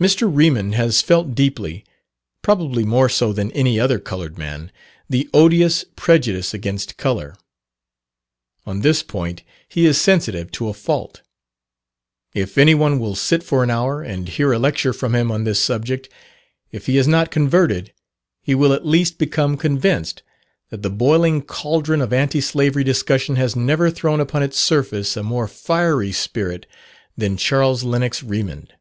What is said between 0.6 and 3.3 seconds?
has felt deeply, (probably more